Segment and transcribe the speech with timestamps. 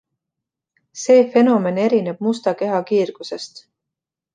[1.01, 3.69] See fenomen erineb musta keha kiirgusest.